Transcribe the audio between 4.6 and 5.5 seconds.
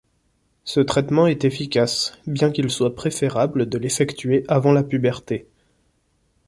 la puberté.